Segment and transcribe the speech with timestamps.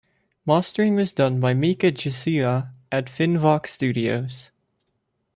[0.47, 4.49] Mastering was done by Mika Jussila at Finnvox Studios.